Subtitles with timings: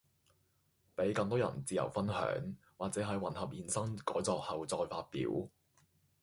[0.95, 5.29] 比更多人自由分享，或者係混合衍生改作後再發表